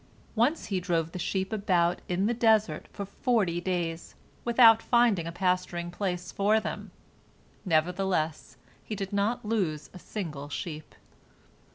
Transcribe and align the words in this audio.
Once 0.33 0.65
he 0.65 0.79
drove 0.79 1.11
the 1.11 1.19
sheep 1.19 1.53
about 1.53 2.01
in 2.09 2.25
the 2.25 2.33
desert 2.33 2.87
for 2.91 3.05
forty 3.05 3.61
days, 3.61 4.15
without 4.43 4.81
finding 4.81 5.27
a 5.27 5.31
pasturing 5.31 5.91
place 5.91 6.31
for 6.31 6.59
them. 6.59 6.89
Nevertheless 7.65 8.57
he 8.83 8.95
did 8.95 9.13
not 9.13 9.45
lose 9.45 9.91
a 9.93 9.99
single 9.99 10.49
sheep. 10.49 10.95